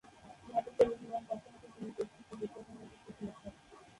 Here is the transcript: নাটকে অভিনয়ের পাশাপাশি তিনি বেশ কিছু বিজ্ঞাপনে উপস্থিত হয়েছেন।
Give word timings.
নাটকে 0.47 0.81
অভিনয়ের 0.85 1.23
পাশাপাশি 1.29 1.67
তিনি 1.73 1.89
বেশ 1.97 2.09
কিছু 2.15 2.33
বিজ্ঞাপনে 2.39 2.83
উপস্থিত 2.85 3.15
হয়েছেন। 3.19 3.53